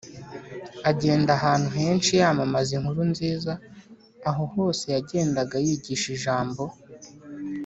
agenda 0.91 1.29
ahantu 1.37 1.69
henshi 1.77 2.11
yamamaza 2.21 2.71
inkuru 2.77 3.01
nziza. 3.11 3.53
aho 4.29 4.43
hose 4.53 4.83
yagendaga 4.95 5.55
yigisha 5.65 6.07
ijambo 6.17 6.63